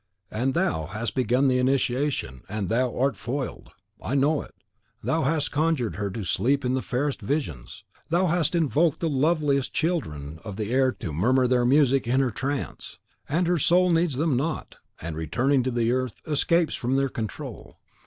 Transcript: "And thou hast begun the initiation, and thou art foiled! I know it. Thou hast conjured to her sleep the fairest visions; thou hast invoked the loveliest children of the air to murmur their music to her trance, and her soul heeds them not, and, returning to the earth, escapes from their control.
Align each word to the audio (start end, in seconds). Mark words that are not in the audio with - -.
"And 0.31 0.55
thou 0.55 0.87
hast 0.87 1.13
begun 1.13 1.47
the 1.47 1.59
initiation, 1.59 2.41
and 2.49 2.69
thou 2.69 2.97
art 2.97 3.15
foiled! 3.15 3.69
I 4.03 4.15
know 4.15 4.41
it. 4.41 4.55
Thou 5.03 5.21
hast 5.21 5.51
conjured 5.51 5.93
to 5.93 5.99
her 5.99 6.23
sleep 6.23 6.63
the 6.63 6.81
fairest 6.81 7.21
visions; 7.21 7.83
thou 8.09 8.25
hast 8.25 8.55
invoked 8.55 8.99
the 8.99 9.07
loveliest 9.07 9.73
children 9.73 10.39
of 10.43 10.55
the 10.55 10.71
air 10.73 10.91
to 10.93 11.13
murmur 11.13 11.45
their 11.45 11.65
music 11.65 12.05
to 12.05 12.13
her 12.13 12.31
trance, 12.31 12.97
and 13.29 13.45
her 13.45 13.59
soul 13.59 13.95
heeds 13.95 14.15
them 14.17 14.35
not, 14.35 14.77
and, 14.99 15.15
returning 15.15 15.61
to 15.61 15.69
the 15.69 15.91
earth, 15.91 16.19
escapes 16.25 16.73
from 16.73 16.95
their 16.95 17.07
control. 17.07 17.77